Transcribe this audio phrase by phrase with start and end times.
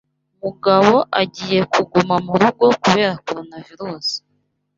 [0.43, 4.07] Mugabo agiye kuguma murugo kubera Coronavirus.